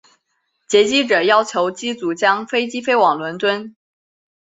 [0.67, 3.75] 劫机者要求机组将飞机飞往伦敦。